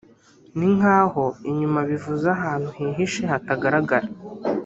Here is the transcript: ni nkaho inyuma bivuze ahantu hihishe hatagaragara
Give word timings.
ni 0.57 0.67
nkaho 0.77 1.23
inyuma 1.49 1.79
bivuze 1.89 2.25
ahantu 2.35 2.69
hihishe 2.77 3.21
hatagaragara 3.31 4.07